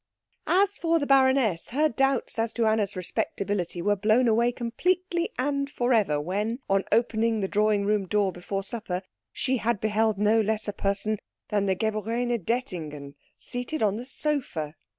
As 0.47 0.79
for 0.79 0.97
the 0.97 1.05
baroness, 1.05 1.69
her 1.69 1.87
doubts 1.87 2.39
as 2.39 2.53
to 2.53 2.65
Anna's 2.65 2.95
respectability 2.95 3.83
were 3.83 3.95
blown 3.95 4.27
away 4.27 4.51
completely 4.51 5.29
and 5.37 5.69
forever 5.69 6.19
when, 6.19 6.57
on 6.67 6.85
opening 6.91 7.39
the 7.39 7.47
drawing 7.47 7.85
room 7.85 8.07
door 8.07 8.31
before 8.31 8.63
supper, 8.63 9.03
she 9.31 9.57
had 9.57 9.79
beheld 9.79 10.17
no 10.17 10.41
less 10.41 10.67
a 10.67 10.73
person 10.73 11.19
than 11.49 11.67
the 11.67 11.75
geborene 11.75 12.35
Dettingen 12.43 13.13
seated 13.37 13.83
on 13.83 13.97
the 13.97 14.05
sofa. 14.07 14.73